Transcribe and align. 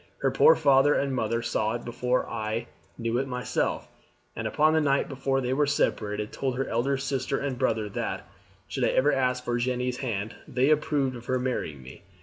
Her 0.17 0.31
poor 0.31 0.55
father 0.55 0.95
and 0.95 1.13
mother 1.13 1.43
saw 1.43 1.73
it 1.75 1.85
before 1.85 2.27
I 2.27 2.65
knew 2.97 3.19
it 3.19 3.27
myself, 3.27 3.87
and 4.35 4.47
upon 4.47 4.73
the 4.73 4.81
night 4.81 5.07
before 5.07 5.41
they 5.41 5.53
were 5.53 5.67
separated 5.67 6.31
told 6.31 6.57
her 6.57 6.67
elder 6.67 6.97
sister 6.97 7.37
and 7.37 7.55
brother 7.55 7.87
that, 7.89 8.27
should 8.67 8.83
I 8.83 8.87
ever 8.87 9.13
ask 9.13 9.43
for 9.45 9.59
Jeanne's 9.59 9.97
hand, 9.97 10.33
they 10.47 10.71
approved 10.71 11.15
of 11.15 11.27
her 11.27 11.37
marrying 11.37 11.83
me. 11.83 12.01